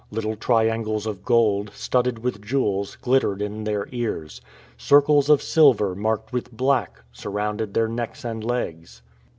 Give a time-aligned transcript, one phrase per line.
[0.09, 4.41] Little triangles of gold, studded with jewels, glittered in their ears.
[4.75, 9.03] Circles of silver, marked with black, surrounded their necks and legs.